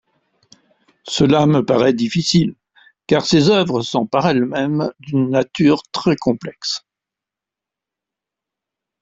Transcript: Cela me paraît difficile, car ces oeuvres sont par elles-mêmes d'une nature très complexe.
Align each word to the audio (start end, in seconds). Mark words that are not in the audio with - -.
Cela 1.07 1.45
me 1.45 1.63
paraît 1.63 1.93
difficile, 1.93 2.55
car 3.05 3.23
ces 3.23 3.51
oeuvres 3.51 3.83
sont 3.83 4.07
par 4.07 4.27
elles-mêmes 4.27 4.91
d'une 4.99 5.29
nature 5.29 5.83
très 5.91 6.15
complexe. 6.15 6.83